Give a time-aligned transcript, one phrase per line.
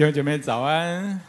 [0.00, 1.20] 弟兄姐妹早安，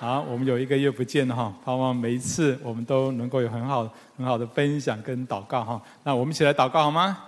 [0.00, 5.82] 好，我们有一个月不见了哈，盼望每一次我们都能够有很好很好的分享跟祷告哈。
[6.04, 7.18] 那我们一起来祷告好吗？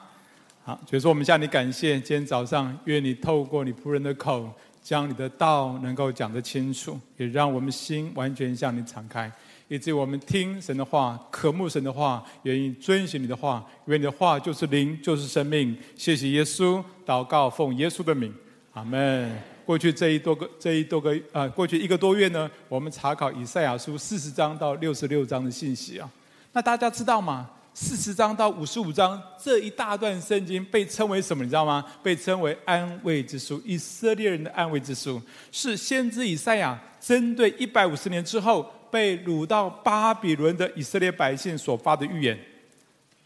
[0.65, 4.51] 好，所以说我们向你感谢，今天早上愿你透过你仆人的口，
[4.83, 9.31] 将你的道能够讲得清楚，也让我们心完全向你敞开，
[9.69, 15.77] 以至于我们听神的话，渴慕神的话，愿意遵循你的话，愿你的话就是灵，就是生命。
[15.95, 18.33] 谢谢耶稣，祷告奉耶稣的名，
[18.73, 19.56] 阿门。
[19.67, 26.09] 过去这一多个这一多个啊、过去一个多月呢，我们查考以赛亚书四十章到六十六章的信息啊。
[26.53, 27.51] 那大家知道吗？
[27.75, 31.43] 四十章到五十五章这一大段圣经被称为什么？
[31.43, 31.85] 你知道吗？
[32.03, 42.39] 被称为安慰之书，以色列人的安慰之书，是先知以赛亚针对一百五十年之后被掳到巴比伦的以色列百姓所发的预言。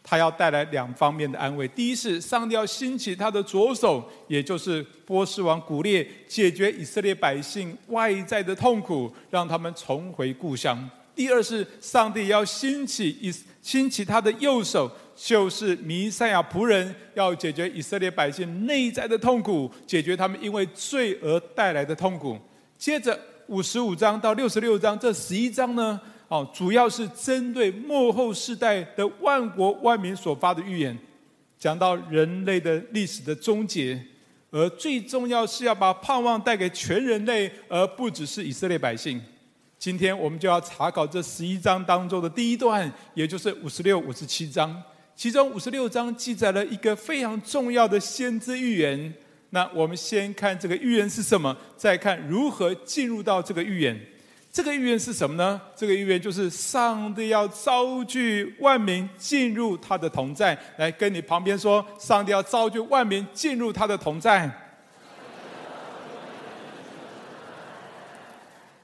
[0.03, 10.75] 他要带来两方面的安慰：第一是上帝要兴起他的左手，也就是波斯王古列，解决以色列百姓外在的痛苦，让他们重回故乡；
[11.15, 22.39] 第二是上帝要兴起以兴起他的右手，就是弥赛亚仆人，要解决以色列百姓内在的痛苦，解决他们因为罪而带来的痛苦。
[22.75, 26.01] 接着五十五章到六十六章这十一章呢？
[26.31, 30.97] 哦，主要是针对末后世代的万国万民所发的预言，
[31.59, 34.01] 讲到人类的历史的终结，
[34.49, 39.21] 而最重要是要把盼望带给全人类，而不只是以色列百姓。
[39.77, 44.81] 今天我们就要查考这十一章当中的第一段，也就是五十六、五十七章。
[45.13, 49.13] 其中五十六章记载了一个非常重要的先知预言。
[49.49, 53.99] 那我们先看这个预言是什么，再看如何进入到这个预言。
[54.51, 55.61] 这个预言是什么呢？
[55.73, 60.57] 这个预言就是上帝要召聚万民进入他的同在。
[60.75, 64.51] 来跟你旁边说，上帝要召聚万民进入他的同在。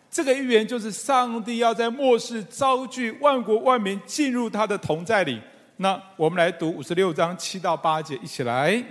[0.10, 5.42] 这个预言就是上帝要在末世召聚万国万民进入他的同在里。
[5.76, 8.82] 那我们来读五十六章七到八节，一起来。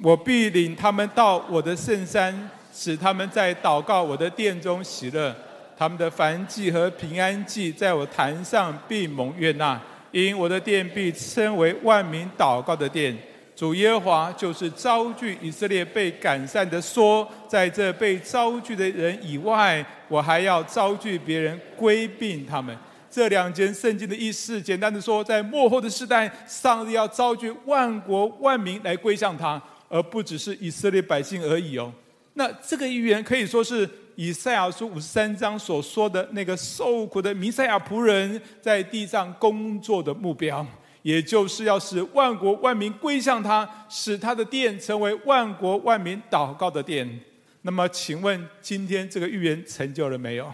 [0.00, 5.32] 我必领他们到我的圣山，使他们在祷告我的殿中喜乐。
[5.76, 9.80] 他们的燔祭和平安祭在我坛上必蒙悦纳，
[10.12, 13.16] 因我的殿必称为万民祷告的殿。
[13.56, 22.76] 主耶和华就是召聚以色列被赶散的说，在这被召聚的人以外，我还要召聚别人归并他们。
[23.10, 31.92] 这两节圣经的意思，简单的说，在末后的世代，上帝要召聚万国万民来归向他，而不只是以色列百姓而已哦。
[32.34, 33.88] 那这个预言可以说是。
[34.16, 40.64] 以赛亚书五十三章所说的那个受苦的弥赛亚仆人，在地上工作的目标，
[41.02, 47.20] 也就是要使万国万民归向他，使他的殿成为万国万民祷告的殿。
[47.62, 50.52] 那么，请问今天这个预言成就了没有？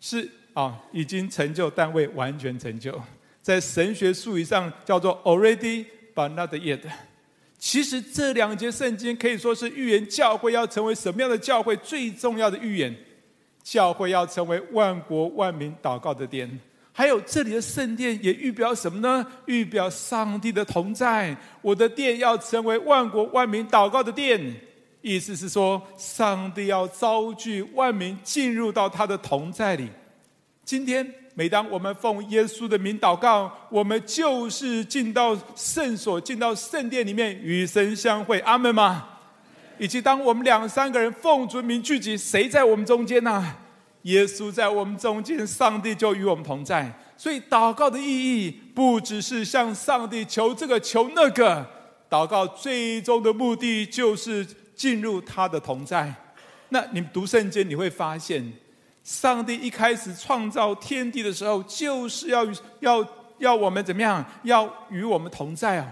[0.00, 3.00] 是啊，已经成就，但未完全成就。
[3.42, 6.80] 在神学术语上叫做 already but not yet。
[7.58, 12.94] 其实这两节圣经可以说是预言教会要成为什么样的教会最重要的预言。
[13.64, 16.48] 教会要成为万国万民祷告的殿，
[16.92, 19.26] 还有这里的圣殿也预表什么呢？
[19.44, 21.36] 预表上帝的同在。
[21.60, 24.40] 我的殿要成为万国万民祷告的殿，
[25.02, 29.90] 意思是说，上帝要召聚万民进入到他的同在里。
[30.64, 31.12] 今天。
[31.38, 38.40] 每当我们奉耶稣的名祷告，我们就是进到圣所、进到圣殿里面与神相会。
[38.40, 39.06] 阿门吗？
[39.78, 43.54] 以及当我们两三个人奉主名聚集，谁在我们中间呢？
[44.02, 46.92] 耶稣在我们中间，上帝就与我们同在。
[47.16, 51.64] 所以祷告的意义不只是向上帝求这个求那个，
[52.10, 54.44] 祷告最终的目的就是
[54.74, 56.12] 进入他的同在。
[56.70, 58.52] 那你们读圣经，你会发现。
[59.08, 62.44] 上帝一开始创造天地的时候，就是要
[62.80, 63.02] 要
[63.38, 64.22] 要我们怎么样？
[64.42, 65.90] 要与我们同在啊！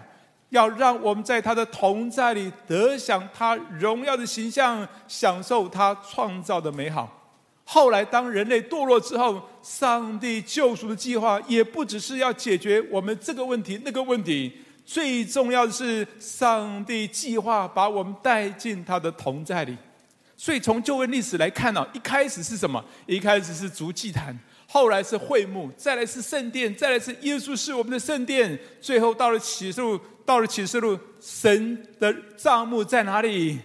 [0.50, 7.10] 要让我们在他的同在里得享他荣耀的形象，享受他创造的美好。
[7.65, 14.53] 后来，当人类堕落之后，上帝救赎的计划也不只是要解决我们这个问题、那个问题，
[14.84, 19.74] 最重要的是，上帝计划把我们带进他的同在里。
[20.36, 22.84] 所以从旧约历史来看呢，一开始是什么？
[23.06, 24.38] 一开始是筑祭坛，
[24.68, 33.59] 后来是会幕，再来是圣殿，再来是耶稣是我们的圣殿，最后到了启示录，到了启示录，神的帐目在哪里？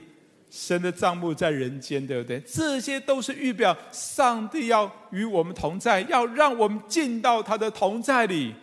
[0.50, 2.40] 神的帐目在人间，对不对？
[2.42, 8.54] 这些都是预表上帝要与我们同在，要让我们进到他的同在里，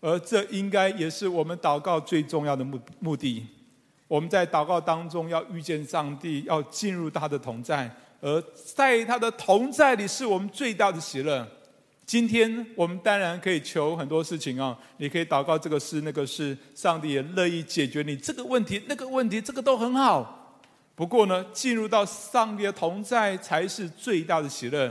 [0.00, 3.46] 而这应该也是我们祷告最重要的目目的。
[4.08, 7.88] 我们在祷告当中要遇见上帝，要进入他的同在，
[8.20, 8.42] 而
[8.74, 11.46] 在他的同在里是我们最大的喜乐。
[12.06, 20.58] 今天我们当然可以求很多事情啊，你可以祷告这个事那个事，上帝也乐意解决你这个问题那个问题，这个都很好。
[20.94, 24.90] 不过呢，进入到上帝的同在才是最大的喜乐。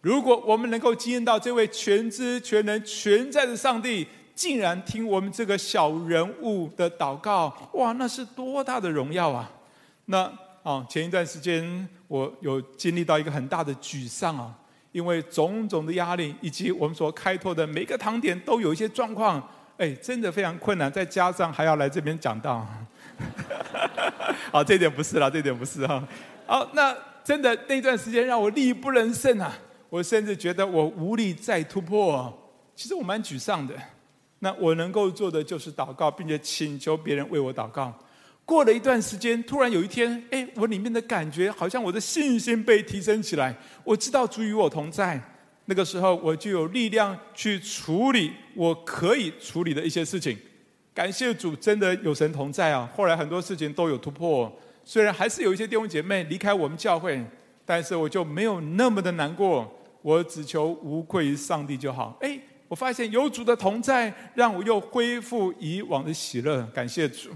[0.00, 4.06] 如果我们能够经验到这位全知全能全在的上帝，
[4.38, 9.50] 竟然听我们这个小人物的祷告，哇，那是多大的荣耀啊！
[10.04, 10.32] 那
[10.62, 14.54] 啊，前一段时间我有经历到一个很大的沮丧啊。
[14.92, 19.42] 因为种种的压力，以及我们所开拓的每个堂点都有一些状况，
[19.76, 20.90] 哎，真的非常困难。
[20.90, 22.64] 再加上还要来这边讲道，
[24.52, 26.02] 好，这点不是啦，这点不是哈。
[26.46, 29.52] 好，那真的那段时间让我力不能胜啊！
[29.90, 32.32] 我甚至觉得我无力再突破。
[32.76, 33.74] 其实我蛮沮丧的。
[34.40, 37.92] 那我能够做的就是祷告，并且请求别人为我祷告。
[38.44, 43.54] 过了一段时间，突然有一天，哎，我里面的感觉好像我的信心被提升起来。
[43.84, 45.20] 我知道主与我同在，
[45.66, 50.38] 那个时候我就有力量去处理我可以处理的一些事情。
[50.94, 52.88] 感谢主，真的有神同在啊！
[52.96, 54.50] 后来很多事情都有突破，
[54.82, 57.22] 虽然还是有一些弟兄姐妹离开我们教会，
[57.66, 59.70] 但是我就没有那么的难过。
[60.00, 62.16] 我只求无愧于上帝就好。
[62.20, 66.62] 哎，我发现有主的同在，让我又恢复以往的喜乐。
[66.74, 67.30] 感谢主。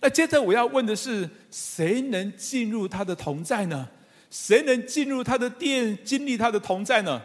[0.00, 3.88] 那接着我要问的是，谁能进入他的同在呢？
[4.30, 7.20] 谁能进入他的殿，经历他的同在呢？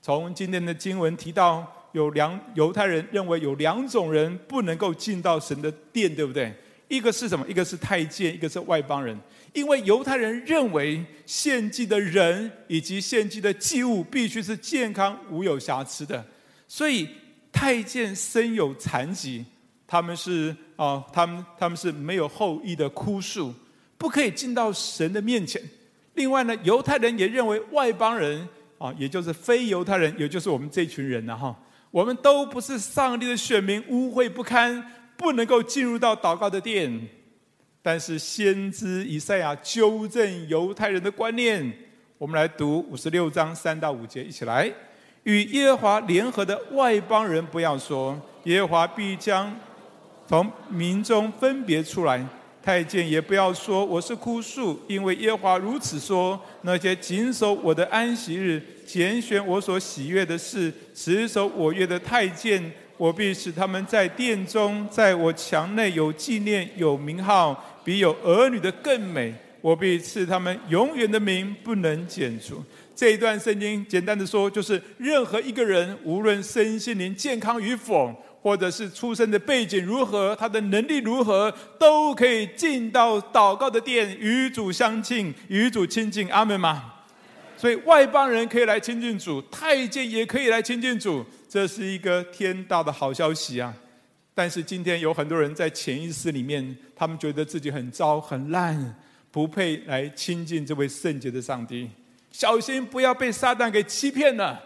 [0.00, 6.52] 从今天的经文提到，有两犹太人认为有两种人不能够进到神的殿，对不对？
[6.88, 7.46] 一个是什么？
[7.48, 9.18] 一个是太监，一个是外邦人。
[9.54, 16.24] 因为犹太人认为献祭的人以及献祭的祭物必须是健康无有瑕疵的，
[16.72, 17.06] 所以
[17.52, 19.44] 太监身有残疾。
[19.86, 23.54] 他们是啊、他们他们是没有后裔的枯树，
[23.98, 25.60] 不可以进到神的面前。
[26.14, 28.48] 另外呢，犹太人也认为外邦人
[28.78, 31.54] 啊、也就是非犹太人，也就是我们这群人呢，哈，
[31.90, 34.82] 我们都不是上帝的选民，污秽不堪，
[35.18, 37.06] 不能够进入到祷告的殿。
[37.82, 41.70] 但是先知以赛亚纠正犹太人的观念，
[42.16, 44.72] 我们来读五十六章三到五节，一起来。
[45.24, 49.54] 与耶和华联合的外邦人不要说，耶和华必将。
[50.28, 52.24] 从民中分别出来，
[52.62, 69.34] 太监也不要说我是枯树，因为耶和华如此说：那些谨守我的安息日、拣选我所喜悦的事、持守我约的太监，我必使他们在殿中，在我墙内有纪念、有名号，比有儿女的更美。
[69.60, 72.64] 我必赐他们永远的名，不能剪除。
[73.02, 78.14] 这一段圣经简单的说，就是任何一个人，无论身心灵健康与否。
[78.40, 86.28] 或者是出生的背景如何，他的能力如何，都可以进到祷告的殿，与主相亲，与主亲近。
[86.28, 86.92] 阿门吗？
[87.56, 93.74] 所以外邦人可以来亲近主，太监也可以来亲近主，这是一个天大的好消息啊！
[94.32, 98.94] 但是今天有很多人在潜意识里面，他们觉得自己很糟很烂，
[99.32, 101.88] 不配来亲近这位圣洁的上帝，
[102.32, 104.60] 小心不要被撒旦给欺骗了。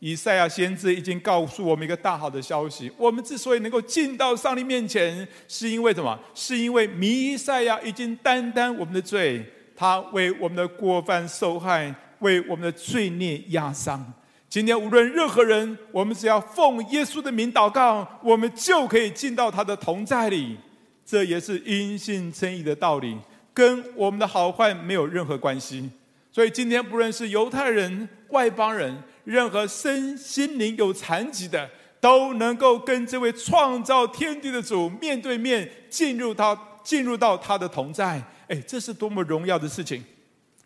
[0.00, 6.18] 以赛亚先知已经告诉我们一个大好的消息：我们之所以能够进到上帝面前，是因为什么？
[6.34, 9.44] 是因为弥赛亚已经担当我们的罪，
[9.76, 14.12] 他为我们的过犯受害，为我们的罪孽压伤。
[14.48, 20.58] 今天无论任何人，我们只要奉耶稣的名祷告，我们就可以进到他的同在里。
[21.06, 23.16] 这也是因信称义的道理，
[23.54, 25.88] 跟我们的好坏没有任何关系。
[26.32, 29.00] 所以今天不论是犹太人、外邦人。
[29.24, 31.70] 任何身心灵有残疾的，
[32.00, 38.20] 都能够跟这位创造天地的主面对面，进入他，进入到他的同在。
[38.48, 40.02] 哎，这是多么荣耀的事情！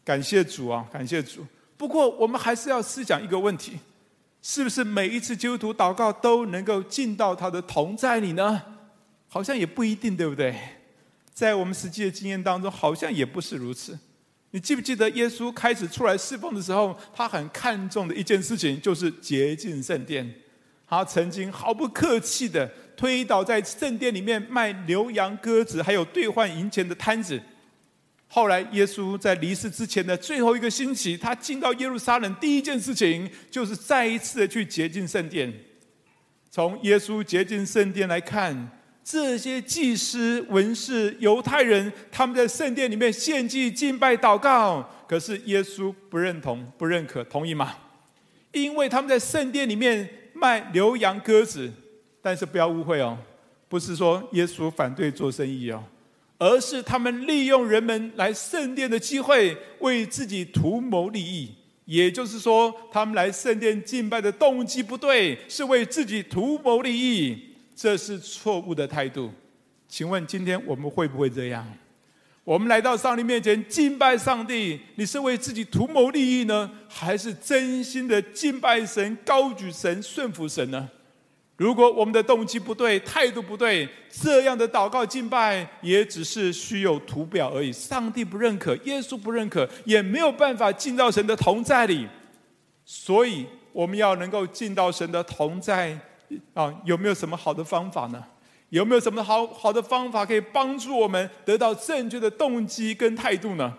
[0.03, 1.45] 感谢主啊，感谢主。
[1.77, 3.79] 不过，我们还是要思想一个问题：
[4.41, 8.63] 是不是每一次基督徒祷告都能够进到他的同在里呢？
[9.29, 10.57] 好像也不一定，对不对？
[11.35, 13.99] 在我们实际的经验当中，好像也不是如此。
[14.53, 20.35] 你记不记得耶稣开始出来侍奉的时候，他很看重的一件事情就是洁净圣殿。
[20.88, 27.38] 他曾经毫不客气地推倒在圣殿里面卖牛羊鸽子还有兑换银钱的摊子。
[28.29, 35.53] 后来耶稣在离世之前的最后一个星期，他进到耶路撒冷，第一件事情就是再一次的去洁净圣殿。
[36.50, 38.71] 从耶稣洁净圣殿来看。
[39.09, 47.73] 这些祭司、文士、犹太人，他们在圣殿里面献祭、敬拜、祷告，可是耶稣不认同、不认可，同意吗？
[48.51, 51.73] 因为他们在圣殿里面卖牛羊鸽子，
[52.21, 53.17] 但是不要误会哦，
[53.69, 55.85] 不是说耶稣反对做生意哦，
[56.39, 61.55] 而是他们利用人们来圣殿的机会，为自己图谋利益。
[61.85, 67.39] 也就是说，他们来圣殿敬拜的动机不对，是为自己图谋利益，
[67.76, 69.30] 这是错误的态度。
[69.87, 71.64] 请问今天我们会不会这样？
[72.42, 80.88] 我们来到上帝面前敬拜上帝，你是为自己图谋利益呢，还是真心的敬拜神、高举神、顺服神呢？
[81.56, 87.73] 如果我们的动机不对，态度不对，这样的祷告敬拜也只是虚有图表而已。
[87.73, 92.06] 上帝不认可，耶稣不认可，也没有办法进到神的同在里。
[92.85, 95.99] 所以，我们要能够进到神的同在
[96.54, 98.25] 啊，有没有什么好的方法呢？
[98.71, 103.73] 有没有什么好好的方法可以帮助我们得到正确的动机跟态度呢？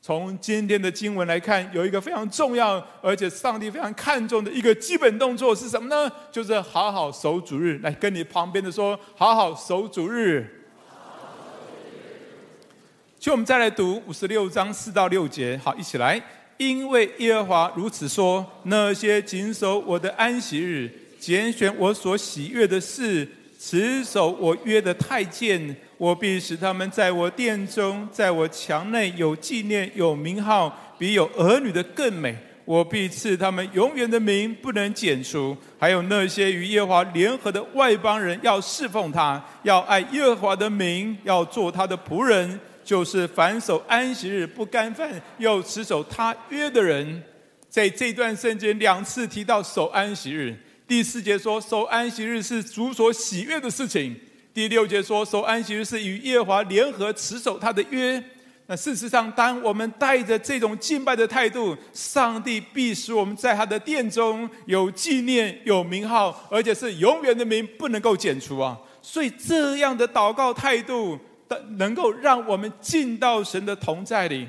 [0.00, 6.10] 从今天的经文来看，有一个非常重要，而且上帝非常看重的一个基本动作是什么呢？
[6.30, 7.78] 就是好好守主日。
[7.82, 10.66] 来，跟你旁边的说，好好守主日。
[13.18, 16.22] 就我们再来读五十六章四到六节，好，一起来。
[16.58, 23.26] 因为耶和华如此说：那些谨守我的安息日，拣选我所喜悦的事，
[23.58, 25.74] 持守我约的太监。
[25.96, 32.36] 我必使他们在我殿中，在我墙内有纪念，有名号，比有儿女的更美。
[32.66, 35.54] 我必赐他们永远的名，不能剪除。
[35.78, 47.22] 还有那些与耶和华联合的外邦人，要侍奉他，要爱耶和华的名，要做他的仆人，就是反守安息日不干饭，又持守他约的人。
[47.68, 54.14] 在这段圣经两次提到守安息日，第四节说守安息日是主所喜悦的事情。
[54.52, 58.22] 第六节说，守安息日是与耶和华联合持守他的约。
[58.66, 68.78] 那事实上，当我们带着这种敬拜的态度，上帝必使我们在他的殿中有纪念、有名号，而且是永远的名，不能够剪除啊。
[69.02, 71.18] 所以，这样的祷告态度，
[71.76, 74.46] 能够让我们进到神的同在里。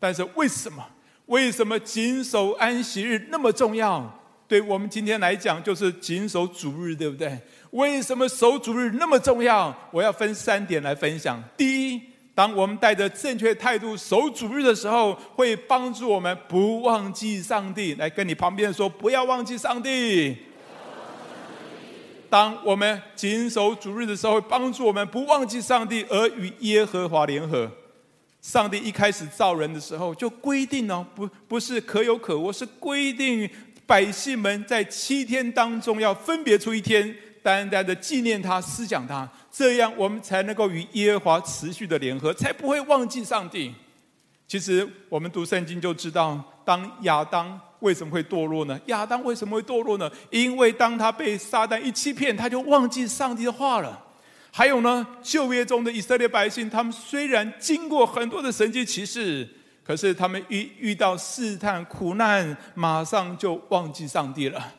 [0.00, 0.84] 但是，为什么？
[1.26, 4.22] 为什么谨守安息日那么重要？
[4.48, 7.36] 对我们今天来讲，就是谨守主日，对不对？
[7.70, 9.76] 为什么守主日那么重要？
[9.90, 11.42] 我要分三点来分享。
[11.56, 12.00] 第一，
[12.34, 17.94] 当我们带着正确态度守主日的时候，会帮助我们不忘记上帝。
[17.94, 20.36] 来跟你旁边说，不要忘记上帝。
[22.30, 27.70] 当我们谨守主日的时候，会帮助我们不忘记上帝，而与耶和华联合。
[28.42, 33.48] 上帝一开始造人的时候就规定哦，不不是可有可无，是规定
[33.86, 37.14] 百姓们在七天当中要分别出一天。
[37.42, 43.72] 单单的纪念他、思想他，这样我们才能够与耶和华持续的联合，才不会忘记上帝。
[44.48, 48.76] 其实我们读圣经就知道，当亚当为什么会堕落呢？
[48.86, 50.10] 亚当为什么会堕落呢？
[50.30, 54.04] 因为当他被撒旦一欺骗，他就忘记上帝的话了。
[54.50, 59.48] 还有呢，旧约中的以色列百姓，他们虽然经过很多的神迹奇事，
[59.86, 64.74] 可是他们遇遇到试探、苦难，马上就忘记上帝了。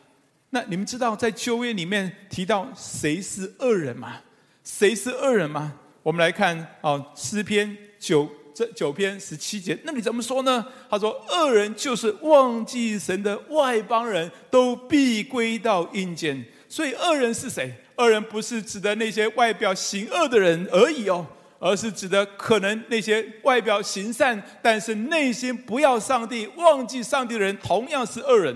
[0.50, 4.18] 那你们知道在旧约里面提到谁是恶人吗？
[4.64, 5.74] 谁是恶人吗？
[6.04, 10.66] 我们来看啊，诗篇九这九篇十七节，那你怎么说呢？
[10.90, 17.74] 他说：“恶人就是忘记神的外邦人，都必归到阴间。”所以恶人是谁？
[17.96, 21.26] 恶人不是指的那些外表行恶的人而已哦，
[21.60, 28.56] 而是指的可能那些外表行善，但是内心不要上帝、忘记上帝的人，同样是恶人。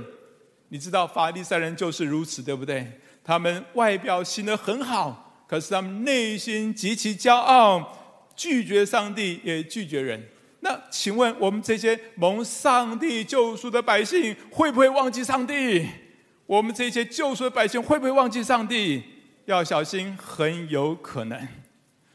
[0.69, 2.99] 你知道法利赛人就是如此，对不对？
[3.23, 10.23] 他们外表行得很好，可是他们内心极其骄傲，拒绝上帝，也拒绝人。
[10.61, 15.87] 那请问我们这些蒙上帝救赎的百姓，会不会忘记上帝？
[16.45, 19.03] 我们这些救赎的百姓会不会忘记上帝？
[19.45, 21.47] 要小心，很有可能。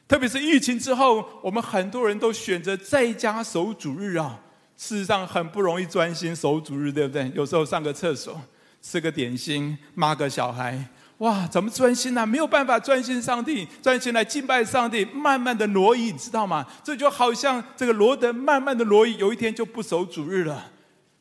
[0.08, 4.40] 特别是疫情之后，我们很多人都选择在家守主日啊。
[4.76, 7.32] 事实上很不容易专心守主日，对不对？
[7.34, 8.38] 有时候上个厕所、
[8.82, 10.78] 吃个点心、骂个小孩，
[11.18, 16.66] 哇，怎么专心呢、没有办法专心上帝，专心来敬拜上帝，慢慢的挪移，你知道吗？
[16.84, 20.70] 这就好像这个罗得慢慢的挪移，有一天就不守主日了。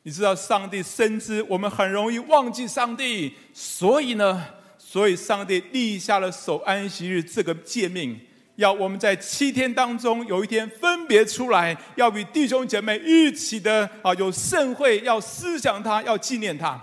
[0.02, 4.44] 你知道，上帝深知我们很容易忘记上帝，所以呢，
[4.76, 8.20] 所以上帝立下了守安息日这个诫命。
[8.56, 16.82] 要我们在七天当中有一天分别出来，要与弟兄姐妹一起的啊，有盛会，要思想他，要纪念他。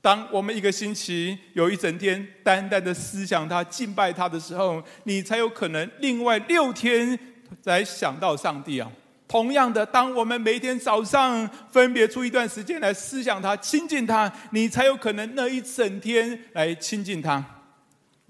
[0.00, 7.16] 当我们一个星期有一整天单单的思想他、敬拜他的时候，你才有可能另外六天
[7.64, 8.90] 来想到上帝啊。
[9.28, 17.44] 同样的，当我们每天早上分别出一段时间来思想他、亲近他，你才有可能那一整天来亲近他。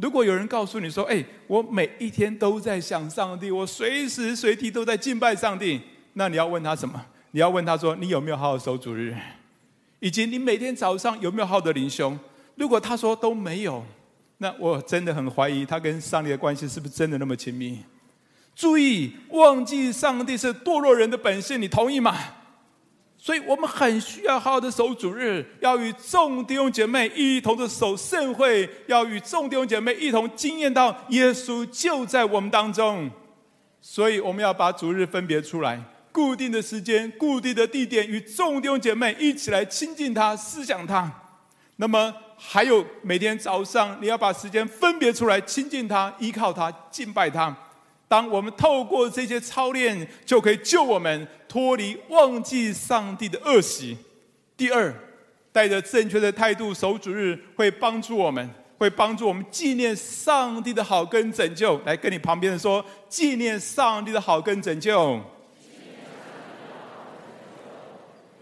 [0.02, 5.80] 如果有人告诉你说：“哎，我每一天都在想上帝，我随时随地都在敬拜上帝。”
[6.14, 7.00] 那你要问他什么？
[7.30, 9.14] 你要问他说：“你有没有好好守主日？
[10.00, 12.18] 以及你每天早上有没有好好的灵修？”
[12.56, 13.85] 如果他说都没有，
[14.38, 17.78] 那我真的很怀疑他跟上帝的关系是不是真的那么亲密。
[18.56, 22.12] 注意，忘记上帝是堕落人的本性，你同意吗？
[23.25, 33.09] 所以我们很需要好好的守主日，要与众弟兄姐妹一同的守圣会，要与众弟兄姐妹一同经验到耶稣就在我们当中。
[33.81, 41.09] 所以我们要把主日分别出来，固定的时间、固定的地点，与众弟兄姐妹一起来亲近他、思想他。
[41.76, 47.57] 那么还有每天早上，你要把时间分别出来亲近他、依靠他、敬拜他。
[48.12, 53.97] 当我们透过这些操练，就可以救我们脱离忘记上帝的恶习。
[54.54, 54.95] 第二，
[55.50, 61.81] 带着正确的态度守主日，会帮助我们，会帮助我们纪念上帝的好跟拯救。
[61.87, 65.19] 来跟你旁边的说，纪念上帝的好跟拯救。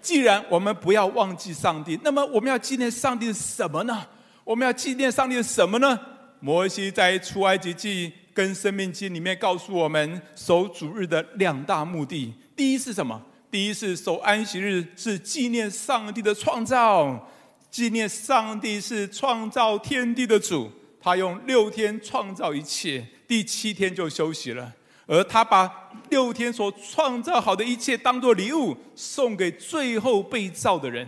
[0.02, 4.04] 既然我们不要忘记上帝，那么我们要纪念上帝的什么呢？
[4.42, 5.96] 我们要纪念上帝的什么呢？
[6.40, 8.12] 摩西在出埃及记。
[8.40, 13.20] 跟《生命经》里面告诉我们守主日的两大目的：第一是什么？
[13.50, 17.28] 第一是守安息日，是纪念上帝的创造，
[17.70, 24.72] 纪念上帝是创造天地的主，他用六天创造一切，第七天就休息了，
[25.06, 25.70] 而他把
[26.08, 31.06] 六天所创造好的一切当做礼物送给最后被造的人。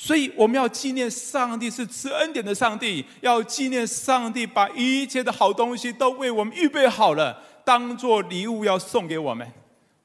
[0.00, 9.44] 所以我们要纪念上帝是赐恩典的上帝，要纪念上帝把一切的好东西都为我们预备好了，当做礼物要送给我们。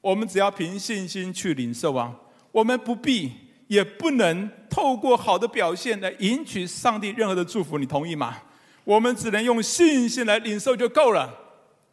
[0.00, 2.12] 我们只要凭信心去领受啊，
[2.50, 3.30] 我们不必
[3.68, 8.36] 也不能透过好的表现来赢取上帝任何的祝福，你同意吗？
[8.82, 11.32] 我们只能用信心来领受就够了。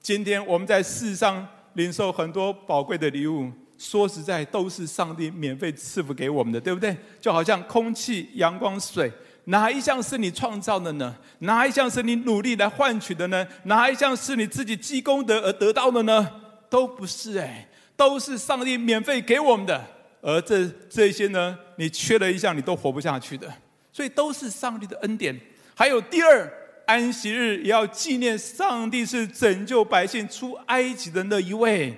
[0.01, 3.51] 今天我们在世上领受很多宝贵的礼物。
[3.81, 6.95] 说实在，都是上帝免费赐福给我们的，对不对？
[7.19, 9.11] 就好像空气、阳光、水，
[9.45, 11.15] 哪一项是你创造的呢？
[11.39, 13.47] 哪一项是你努力来换取的呢？
[13.63, 16.29] 哪一项是你自己积功德而得到的呢？
[16.69, 19.83] 都不是哎，都是上帝免费给我们的。
[20.21, 23.51] 而这这些呢，你缺了一项，你都活不下去的。
[23.91, 25.35] 所以都是上帝的恩典。
[25.73, 26.47] 还有第二，
[26.85, 31.97] 安息日也要纪念上帝是拯救百姓出埃及的那一位。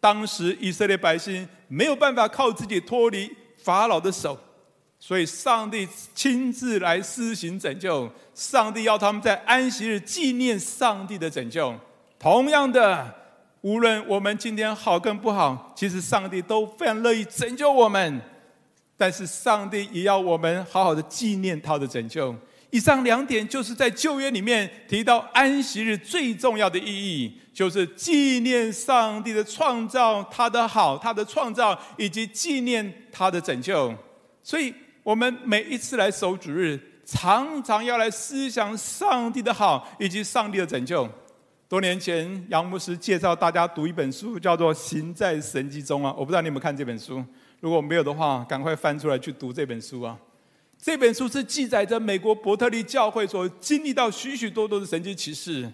[0.00, 4.38] 当时以色列百姓没有办法靠自己脱离法老的手，
[4.98, 8.10] 所以上帝亲自来施行拯救。
[8.34, 11.74] 上帝要他们在安息日纪念上帝的拯救。
[12.18, 13.14] 同样的，
[13.60, 18.20] 无论我们今天好跟不好，其实上帝都非常乐意拯救我们。
[18.96, 22.34] 但是上帝也要我们好好的纪念他的拯救。
[22.70, 33.94] 以上两点就是在旧约里面提到安息日最重要的意义，就是纪念上帝的创造，他的好，他的创造，以及纪念他的拯救。
[34.42, 41.08] 所以，我们每一次来守主日，常常要来思想上帝的好，以及上帝的拯救。
[41.68, 47.24] 多年前，杨牧师介绍大家读一本书，叫做《行在神迹中》啊，我不知道你有没有看这本书。
[47.60, 50.16] 如果没有的话，赶快翻出来去读这本书啊。
[50.80, 55.70] 这本书是记载着美国伯特利教会所经历到许许多多的神迹奇事。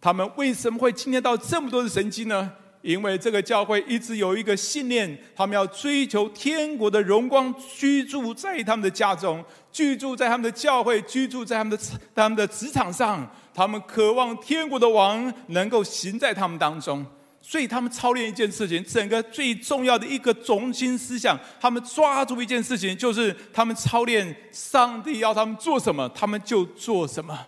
[0.00, 2.52] 他们为什么会经历到这么多的神迹呢？
[2.82, 13.28] 因为这个教会一直有一个信念，他们要追求天国的荣光，居住在他们的家中，居住在他们的教会，居住在他们的他们的职场上。
[13.52, 17.04] 他们渴望天国的王能够行在他们当中。
[17.50, 27.46] 所以他们操练一件事情，整个最重要的一个中心思想，他们抓住一件事情，就是他们操练上帝要他们做什么，他们就做什么。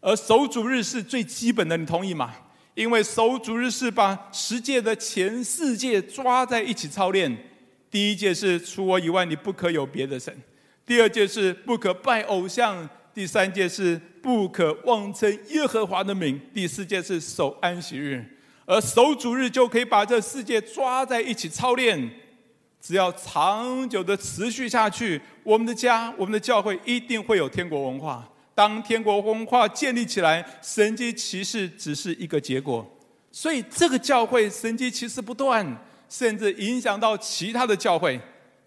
[0.00, 2.34] 而守主日是最基本的，你同意吗？
[2.74, 7.34] 因为守主日是把十诫的前四诫抓在一起操练。
[7.90, 10.34] 第一诫是除我以外你不可有别的神；
[10.84, 18.36] 第二诫是不可拜偶像；第三诫是不可妄称耶和华的名；第四诫是守安息日。
[18.70, 22.08] 而守主日就可以把这世界抓在一起操练，
[22.80, 28.24] 只要长久的持续下去，我们的家、我们的教会一定会有天国文化。
[28.54, 32.88] 当天国文化建立起来，神迹奇事只是一个结果。
[33.32, 35.66] 所以这个教会神迹奇事不断，
[36.08, 38.20] 甚至影响到其他的教会。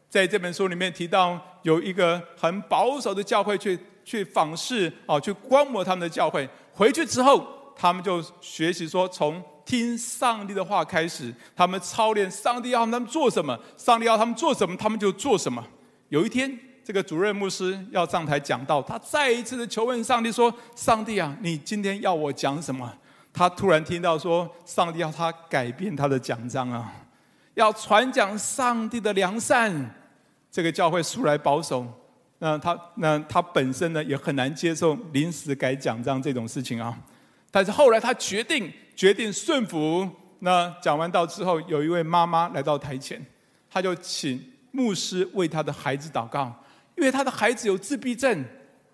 [0.09, 9.41] 在这本书里面提到，有一个很保守的教会去去访视啊，去观摩他们的教会，回去之后，他们就学习说从。
[9.65, 15.65] 听上帝的话开始，他们操练上帝要他们做什么，上帝要他们做什么，他们就做什么。
[16.09, 22.91] 有一天，这个主任牧师要上台讲道，他再一次的求问上帝说：“上帝啊，你今天要我讲什么？”
[23.33, 26.93] 他突然听到说：“上帝要他改变他的讲章啊，
[27.55, 29.95] 要传讲上帝的良善。”
[30.51, 31.83] 这个教会素来保守，
[32.37, 36.95] 那他那他本身呢也很难接受临时改讲章这种事情啊。
[37.53, 40.09] 但是后来他决定决定顺服。
[40.39, 43.23] 那讲完道之后，有一位妈妈来到台前，
[43.69, 46.51] 他就请牧师为他的孩子祷告，
[46.97, 48.43] 因为他的孩子有自闭症，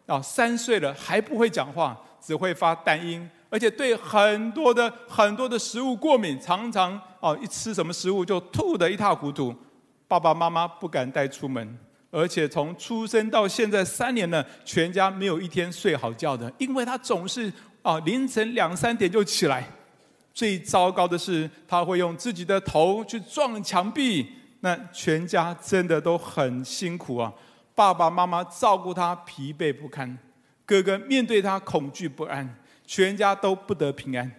[0.05, 9.55] 啊，三岁了还不会讲话，只会发单音，而且对很多的很多的食物过敏，常常哦一吃什么食物就吐得一塌糊涂。
[10.05, 11.79] 爸爸妈妈不敢带出门，
[12.11, 19.63] 而且从出生到现在三年了，全家没有一天睡好觉的，因为他总是啊凌晨两三点就起来。
[20.33, 24.25] 最糟糕的是，他会用自己的头去撞墙壁。
[24.61, 27.33] 那全家真的都很辛苦啊！
[27.73, 30.17] 爸爸妈妈照顾他疲惫不堪，
[30.65, 34.29] 哥哥面对他恐惧不安，全家都不得平安。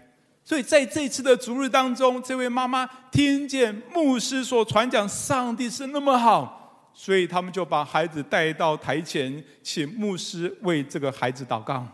[0.44, 11.86] 所以在这次的主日当中，这位妈妈听见牧师所传讲上帝是那么好，所以他们就把孩子带到台前，请牧师为这个孩子祷告。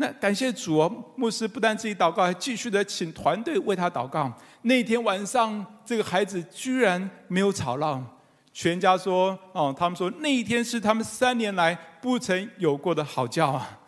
[0.00, 4.32] 那感谢主哦，牧师不但自己祷告，还继续的请团队为他祷告。
[4.62, 8.02] 那天晚上，这个孩子居然没有吵闹，
[8.50, 13.78] 全家说：“哦，他们说那一天是他们三年来不曾有过的好觉啊。”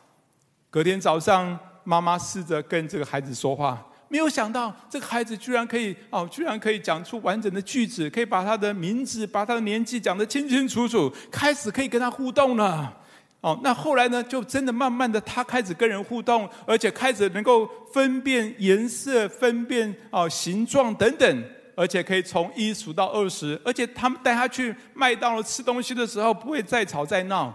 [0.69, 12.99] 隔天早上，妈妈试着跟这个孩子说话，没有想到这个孩子居然可以哦，居然可以讲出完整的句子，可以把他的名字、把他的年纪讲得清清楚楚，开始可以跟他互动了。
[13.43, 14.23] 哦，那后来呢？
[14.23, 27.53] 就真的慢慢的，他开始跟人互动，而且开始能够分辨颜色、分辨哦形状等等，而且可以从一数到二十，而且他们带他去麦当劳吃东西的时候，不会再吵再闹。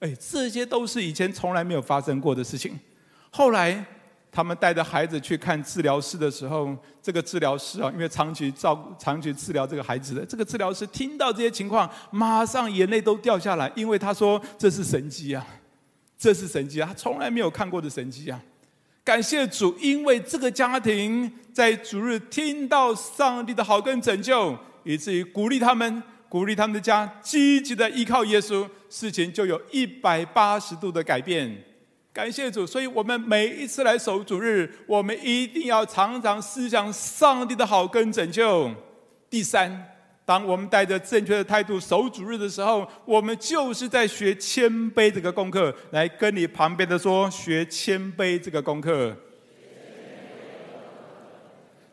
[0.00, 2.78] 哎，这些都是以前从来没有发生过的事情。
[3.30, 3.84] 后来。
[4.38, 6.72] 他们带着孩子去看治疗师的时候，
[7.02, 15.44] 这个治疗师啊，因为长期照长期治疗这个孩子的，这个治疗师听到这些情况，马上眼泪都掉下来，因为他说这是神迹啊，
[16.16, 18.40] 这是神迹啊，他从来没有看过的神迹啊！
[19.02, 31.64] 感谢主，因为这个家庭在主日听到上帝的好跟拯救，以至于鼓励他们，鼓励他们的家积极的依靠耶稣，事情就有一百八十度的改变。
[32.18, 38.68] 感谢主，所以我们每一次来守主日，我们一定要常常思想上帝的好跟拯救。
[39.30, 39.70] 第三，
[40.24, 45.72] 当我们带着正确的态度守主日的时候，我们就是在学谦卑这个功课。
[45.92, 49.16] 来跟你旁边的说，学谦卑这个功课。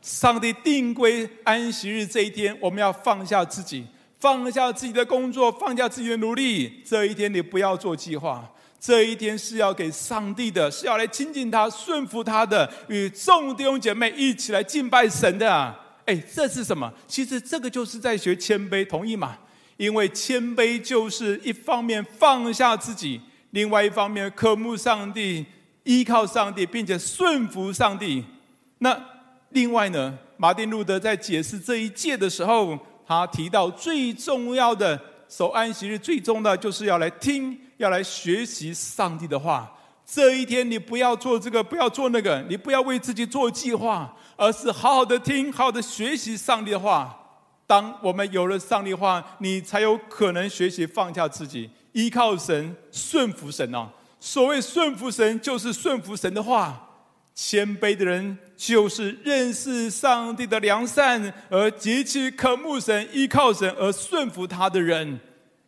[0.02, 3.86] 上帝定规安息日这一天，我们要放下自己，
[4.20, 6.82] 放下自己的工作，放下自己的努力。
[6.84, 8.52] 这一天你不要做计划。
[8.86, 15.76] 这一天是要给上帝的，是要来亲近他、顺服他的，与众弟兄姐妹一起来敬拜神的啊！
[16.06, 16.94] 哎，这是什么？
[17.08, 19.40] 其实这个就是在学谦卑，同意吗？
[19.78, 23.20] 因为谦卑就是一方面放下自己，
[23.50, 25.44] 另外一方面渴慕上帝、
[25.84, 28.24] 依靠上帝，并且顺服上帝。
[28.78, 28.96] 那
[29.50, 37.60] 另外呢，马丁路德在解释这一诫的时候，他提到最重要的守安息日，最重要的就是要来听。
[37.78, 39.72] 要来学习上帝的话，
[40.06, 47.22] 这一天你不要做这个，不要做那个，你不要为自己做计划，而是好好的听，好好的学习上帝的话。
[47.68, 53.90] 当我们有了上帝的话，你才有可能学习放下自己，依靠神，顺服神啊。
[54.20, 56.82] 所谓顺服神，就是顺服神的话。
[57.38, 65.20] 谦卑的人，就是认识上帝的良善，而极其渴慕神，依靠神而顺服他的人。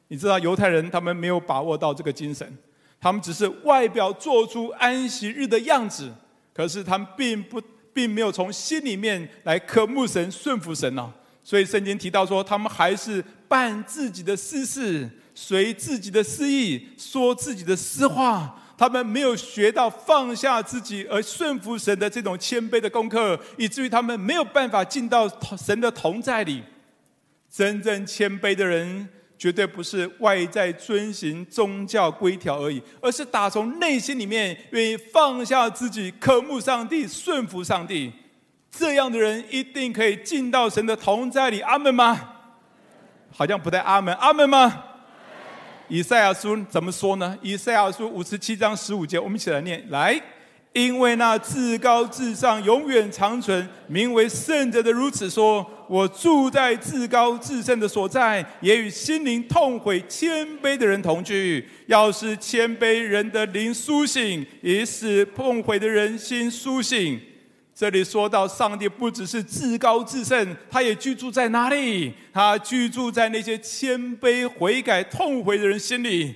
[0.10, 2.58] 你知道犹太人他们没有把握到这个精神，
[3.00, 6.12] 他们只是外表做出安息日的样子，
[6.54, 7.62] 可是他们并不
[7.94, 11.14] 并没有从心里面来渴慕神、顺服神呢。
[11.44, 18.64] 所以圣经提到说，他们还是办自己的私事，随自己的私意，说自己的私话。
[18.78, 26.64] 他们没有学到放下自己而顺服神的这种谦卑的功课，以至于他们没有办法进到神的同在里。
[27.50, 29.10] 真正谦卑的人。
[29.38, 38.12] 绝对不是外在遵行宗教规条而已，而是打从内心里面愿意放下自己，渴慕上帝，顺服上帝。
[38.72, 41.62] 这样的人一定可以进到神的同在里。
[41.62, 42.20] 阿门吗？
[43.32, 44.14] 好像不太阿门。
[44.16, 44.84] 阿门吗？
[45.88, 47.38] 以赛亚书怎么说呢？
[47.42, 50.20] 以赛亚书五十七章十五节，我们一起来念：来，
[50.78, 61.68] 因为那至高至上、永远长存、名为圣者的如此说：我住在至高至圣的所在，也与心灵痛悔、谦卑的人同居。
[61.88, 67.20] 要使谦卑人的灵苏醒，也使痛悔的人心苏醒。
[67.74, 72.14] 这里说到上帝不只是至高至圣，他也居住在哪里？
[72.32, 76.36] 他居住在那些谦卑悔改、痛悔的人心里。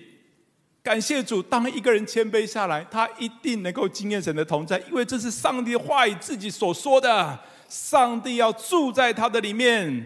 [0.84, 7.40] 感谢主，当一个人谦卑下来，他一定能够经验神的同在，因为这是上帝的话语自己所说的。
[7.70, 10.06] 上帝要住在他的里面，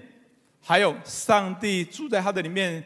[0.61, 2.83] 还有上帝住在他的里面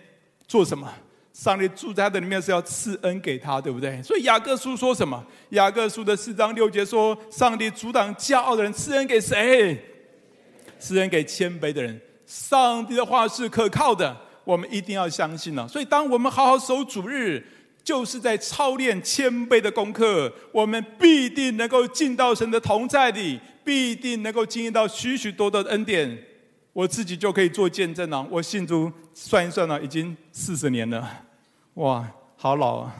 [0.48, 0.90] 做什么？
[1.34, 4.02] 上帝住在他的里面是要赐恩给他，对不对？
[4.04, 5.22] 所以雅各书说什么？
[5.50, 9.78] 雅各书的四章六节说：“上帝阻挡骄傲的人，赐恩给谁？
[10.80, 12.00] 赐恩给谦卑的人。
[12.26, 15.68] 上帝的话是可靠的，我们一定要相信了。
[15.68, 17.46] 所以，当我们好好守主日，
[17.90, 20.32] 就是在操练谦卑的功课。
[20.52, 26.24] 我们必定能够进到神的同在里，必定能够经历到许许多多的恩典。
[26.72, 28.24] 我自己就可以做见证了。
[28.30, 31.24] 我信主算一算了，已经四十年了。”
[31.82, 32.96] 哇，好老啊！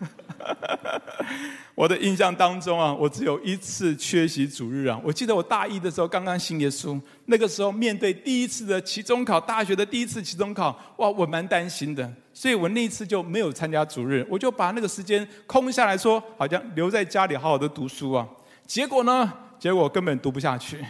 [1.74, 4.98] 我的印象当中啊，我只有一次缺席主日啊。
[5.04, 18.26] 我记得我大一的时候刚刚信耶稣，那个时候面对第一次的期中考，大学的第一次期中考，哇，我蛮担心的，所以我那一次就没有参加主日，我就把那个时间空下来说，好像留在家里好好的读书啊。
[18.66, 20.84] 结果呢，结果根本读不下去，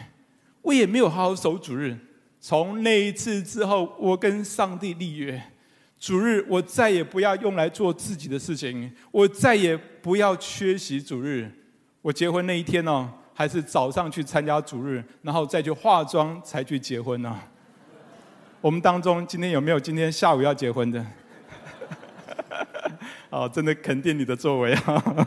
[0.62, 1.96] 我也没有好好守主日。
[2.40, 5.42] 从那一次之后，我跟上帝立约。
[5.98, 11.48] 主日，我再也不要用来做自己的事情，我再也不要缺席主日。
[12.00, 17.38] 我结婚那一天呢，还是早上去参加主日，然后再去化妆才去结婚呢。
[18.60, 21.04] 我们当中今天有没有今天下午要结婚的？
[23.32, 25.26] 好，真的肯定你的作为啊！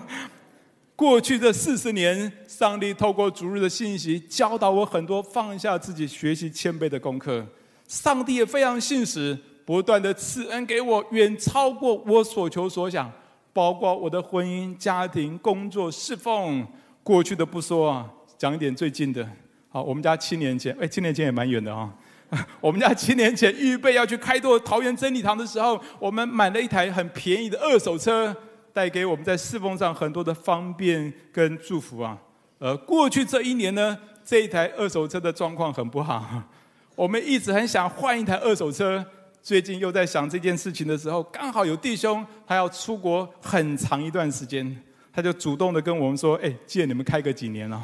[0.95, 7.43] 过去这四十年，上帝透过逐日的信息教导我很多放下自己、学习谦卑的功课。
[7.87, 9.35] 上帝也非常信实。
[9.65, 13.11] 不断的赐恩给我，远超过我所求所想，
[13.51, 16.63] 包括我的婚姻、家庭、工作、侍奉。
[17.01, 19.27] 过去的不说啊，讲一点最近的。
[19.67, 21.91] 好，我们家七年前，哎，七年前也蛮远的啊。
[22.59, 28.35] 我们家七年前预备要去开拓桃园真理堂的时候，我们买了一台很便宜的二手车，
[28.73, 32.17] 带给我们在侍奉上很多的方便跟祝福啊。
[32.59, 36.43] 而过去这一年呢，这一台二手车的状况很不好，
[36.95, 39.05] 我们一直很想换一台二手车。
[39.41, 44.75] 最近又在想这件事情的时候，刚好有弟兄他要出国很长一段时间，
[45.13, 47.79] 他就主动的跟我们说：“哎，借你们开个几年了。”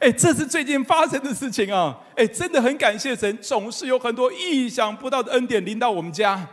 [0.00, 1.98] 哎，这是最近发生的事情啊！
[2.14, 6.46] 哎，真的很感谢神，总是有很多意想不到的恩典临到我们家。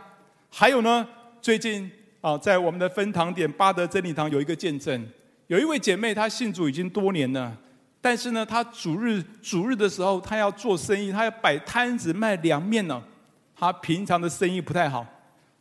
[0.50, 1.06] 还有呢，
[1.40, 1.88] 最近
[2.20, 5.06] 啊，在我们的分堂点八德真理堂有一个见证，
[5.46, 7.56] 有一位姐妹她信主已经多年了。
[8.00, 13.00] 但是呢，她主日主日的时候，她要做生意，她要摆摊子卖凉面呢。
[13.54, 15.06] 她平常的生意不太好，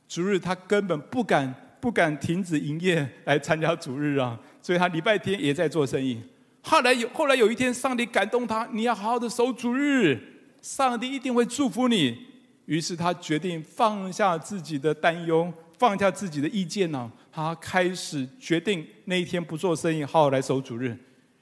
[0.07, 4.39] 主日她根本不敢不敢停止营业来参加主日啊。
[4.59, 6.19] 所以她礼拜天也在做生意。
[6.67, 10.19] 后来有后来有一天，上帝感动他，你要好好的守主日，
[10.63, 12.17] 上帝一定会祝福你。
[12.65, 17.11] 于是他决定放下自己的担忧，放下自己的意见呢。
[17.31, 20.97] 他开始决定那一天不做生意，好好来守主日。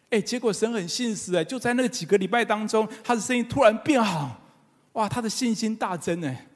[0.10, 4.42] 哎，结果神很信实哎，就在那几个礼拜当中，他的生意突然变好，
[4.92, 6.48] 哇，他的信心大增哎。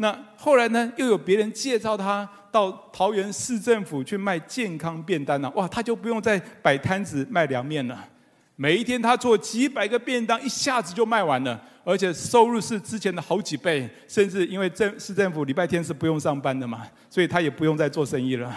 [0.00, 8.08] 那后来呢，又有别人介绍他到桃园市政府去卖健康便当了，哇，他就不用再摆摊子卖凉面了。
[8.54, 18.56] 每一天他做几百个便当，一下子就卖完了，而且收入是之前的好几倍，甚至因为政市政府礼拜天是不用上班的嘛，所以他也不用再做生意了。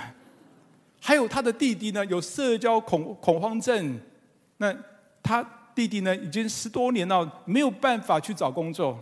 [1.00, 4.00] 还有他的弟弟呢，有社交恐恐慌症。
[4.58, 4.72] 那
[5.24, 9.00] 他弟弟呢，已经十多年了，没有办法去找工作。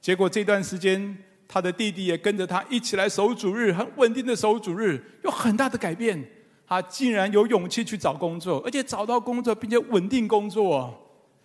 [0.00, 1.16] 结果这段时间，
[1.52, 6.26] 他的弟弟也跟着他一起来守主日，很稳定的守主日，有很大的改变。
[6.66, 10.98] 他竟然有勇气去找工作，而且找到工作，并且稳定工作。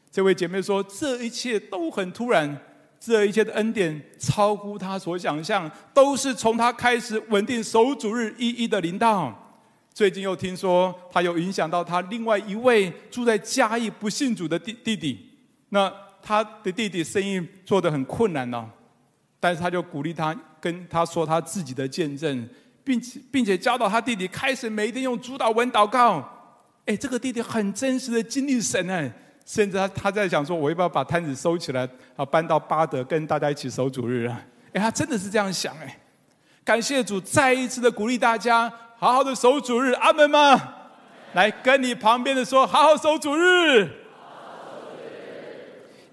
[0.10, 2.58] 这位姐妹说：“这一切都很突然，
[2.98, 9.38] 这一切的恩典超乎他所想象，都是从他开始稳定守主日一一的临到。”
[9.94, 15.20] 最近又听说他有影响到他另外一位住在嘉义不信主的弟弟弟，
[15.68, 15.92] 那
[16.22, 18.70] 他的弟弟生意做得很困难呢，
[19.40, 22.50] 但是他就鼓励他，跟他说他自己的见证，
[22.84, 26.28] 并且并且教导他弟弟开始每一天用主祷文祷告。
[26.86, 29.12] 哎，这个弟弟很真实的经历神哎，
[29.46, 34.42] 甚至他他在想说，我要不要把摊子收起来啊，搬到巴德跟大家一起守主日啊？
[34.74, 36.00] 哎，他真的是这样想哎，
[36.64, 38.72] 感谢主，再一次的鼓励大家。
[39.00, 40.74] 好好的守主日，阿门吗？
[41.34, 43.88] 来跟你旁边的说，好好守主日，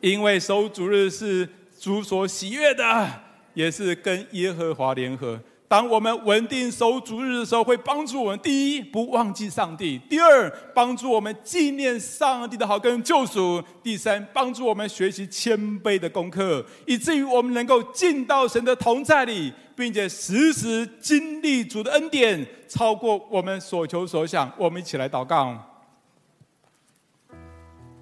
[0.00, 1.48] 因为守主日是
[1.84, 3.06] 主所喜悦的，
[3.52, 5.38] 也是跟耶和华联合。
[5.68, 24.50] 当我们稳定守主日的时候，会帮助我们：第一，不忘记上帝；第二，帮助我们纪念上帝的好跟救赎；第三，帮助我们学习谦卑的功课，以至于我们能够进到神的同在里，并且时时经历主的恩典，超过我们所求所想。
[24.56, 25.52] 我们一起来祷告，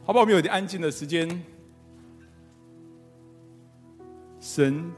[0.04, 0.20] 好不好？
[0.20, 1.28] 我们有点安静的时间，
[4.42, 4.92] 神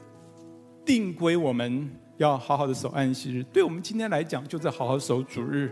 [0.85, 1.89] 定规我们。
[2.17, 5.69] 要好好的守安息日，对我们今天来讲，就是好好守主日。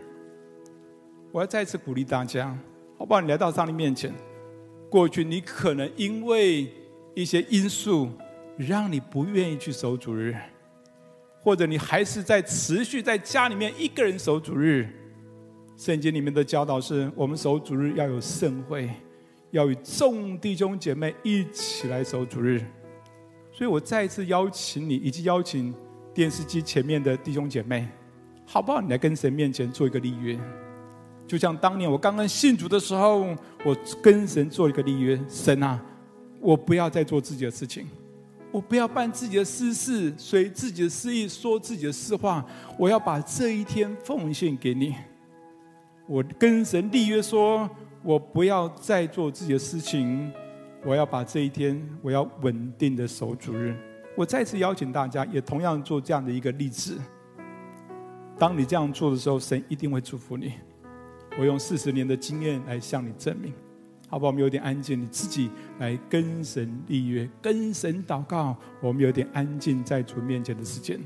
[1.31, 2.59] 我要再次鼓励大家，
[2.99, 3.21] 好不好？
[3.21, 4.13] 你来到上帝面前，
[4.91, 6.69] 过去你可能因为
[7.15, 8.11] 一些因素，
[8.57, 10.35] 让你不愿意去守主日，
[11.41, 14.89] 或者你还是在持续在家里面一个人守主日。
[15.77, 18.91] 圣经里面的教导是我们守主日要有盛会，
[19.53, 22.61] 要与众弟兄姐妹一起来守主日。
[23.53, 25.73] 所以我再一次邀请你，以及邀请。
[26.15, 27.89] 电视机前面的弟兄姐妹，
[28.45, 28.83] 好不好？
[28.83, 30.39] 你来跟神面前做一个立约，
[31.27, 33.35] 就像当年我刚刚信主的时候，
[33.65, 35.83] 我跟神做一个立约：神啊，
[36.39, 37.87] 我不要再做自己的事情，
[38.51, 42.45] 我不要办自己的私事，随自己的私意说自己的私话，
[42.79, 44.95] 我要把这一天奉献给你。
[46.07, 47.71] 我跟神立约说，
[48.03, 50.31] 我不要再做自己的事情，
[50.85, 53.75] 我要把这一天，我要稳定的守主日。
[54.17, 56.99] 我再次邀请大家，也同样做这样的一个立志。
[58.37, 60.55] 当你这样做的时候，神一定会祝福你。
[61.39, 63.53] 我用四十年的经验来向你证明，
[64.09, 64.31] 好不好？
[64.31, 68.57] 我们有点安静，你自己来跟神立约，跟神祷告。
[68.81, 71.01] 我们有点安静在主面前的时间。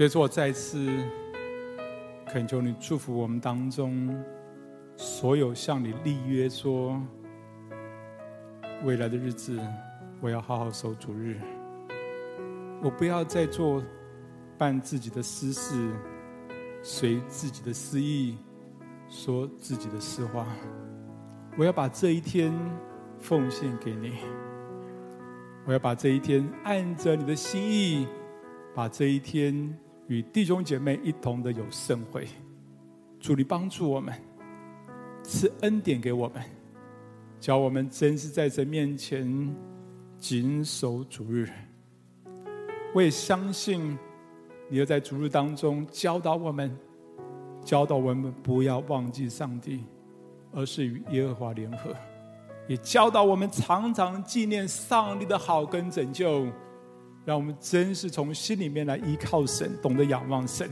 [0.00, 0.88] 所以说，我再次
[2.26, 4.08] 恳求你祝福我们当中
[4.96, 6.98] 所有向你立约说，
[8.82, 9.60] 未来的日子
[10.22, 11.36] 我要好好守主日，
[12.82, 13.84] 我不要再做
[14.56, 15.92] 办自己的私事，
[16.82, 18.38] 随自己的私意
[19.06, 20.46] 说自己的私话，
[21.58, 22.50] 我要把这一天
[23.18, 24.14] 奉献给你，
[25.66, 28.06] 我要把这一天按着你的心意，
[28.74, 29.78] 把这一天。
[30.10, 32.26] 与弟兄姐妹一同的有盛会，
[33.20, 34.12] 主你帮助我们，
[35.22, 36.42] 赐恩典给我们，
[37.38, 39.54] 叫我们真是在神面前
[40.18, 41.48] 谨守主日。
[42.92, 43.96] 我也相信，
[44.68, 46.76] 你要在主日当中教导我们，
[47.64, 49.84] 教导我们不要忘记上帝，
[50.50, 51.94] 而是与耶和华联合，
[52.66, 56.48] 也教导我们常常纪念上帝的好跟拯救。
[57.24, 60.68] 让我们真是从心里面来依靠神，懂得仰望神，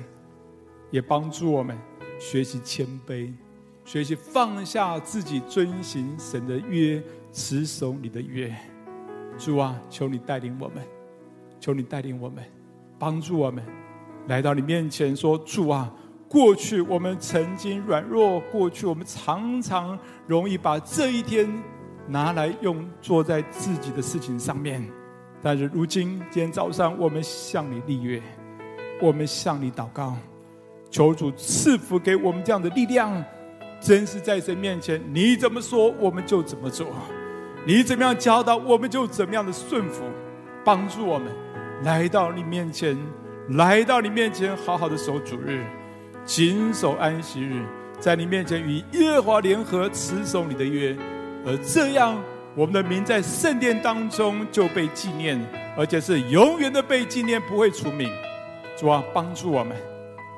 [0.91, 1.77] 也帮助我们
[2.19, 3.33] 学习谦卑，
[3.85, 8.55] 学习放下自己，遵行神的约，持守你的约。
[9.37, 10.83] 主啊，求你带领我们，
[11.61, 12.43] 求你带领我们，
[12.99, 13.63] 帮助我们
[14.27, 15.95] 来到你面前说：主啊，
[16.29, 21.49] 过去我们曾经软弱，过去我们常常容易把这一天
[22.09, 24.83] 拿来用做在自己的事情上面。
[25.43, 28.21] 但是如今，今天早上，我们向你立约，
[29.01, 30.17] 我们向你祷告，
[30.91, 33.25] 求主赐福给我们这样的力量。
[33.81, 36.89] 真是在神面前，你怎么说，我们就怎么做；
[37.65, 40.03] 你怎么样教导，我们就怎么样的顺服。
[40.65, 41.33] 帮助我们
[41.85, 42.99] 来到你面前，
[43.51, 45.65] 来到你面前，好好的守主日，
[46.25, 47.63] 谨守安息日，
[48.01, 50.97] 在你面前与耶和华联合，持守你的约，
[51.47, 52.21] 而这样。
[52.59, 55.41] 我们的名在圣殿当中就被纪念，
[55.77, 58.11] 而且是永远的被纪念，不会除名。
[58.77, 59.77] 主啊，帮助我们，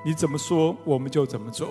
[0.04, 1.68] 你怎么说，我们就怎么做；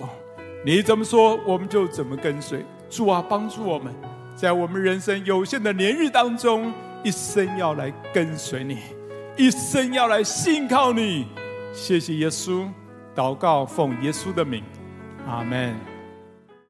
[0.64, 2.64] 你怎么说，我们就怎么跟随。
[2.88, 3.94] 主啊，帮助我们，
[4.34, 6.72] 在我们人生有限的年日当中，
[7.04, 8.78] 一生要来跟随你，
[9.36, 11.28] 一生要来信靠你。
[11.72, 12.66] 谢谢耶稣，
[13.14, 14.64] 祷告奉耶稣的名，
[15.28, 15.89] 阿门。